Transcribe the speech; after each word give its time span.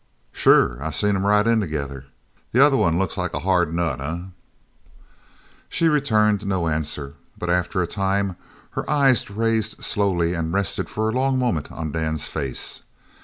"Sure. 0.31 0.83
I 0.83 0.89
seen 0.89 1.13
them 1.13 1.27
ride 1.27 1.45
in 1.45 1.59
together. 1.59 2.05
That 2.53 2.63
other 2.65 2.75
one 2.75 2.97
looks 2.97 3.17
like 3.19 3.35
a 3.35 3.39
hard 3.41 3.71
nut, 3.71 4.01
eh?" 4.01 4.21
She 5.69 5.89
returned 5.89 6.43
no 6.43 6.67
answer, 6.67 7.13
but 7.37 7.51
after 7.51 7.83
a 7.83 7.85
time 7.85 8.35
her 8.71 8.89
eyes 8.89 9.29
raised 9.29 9.83
slowly 9.83 10.33
and 10.33 10.51
rested 10.51 10.89
for 10.89 11.07
a 11.07 11.13
long 11.13 11.37
moment 11.37 11.71
on 11.71 11.91
Dan's 11.91 12.27
face. 12.27 12.81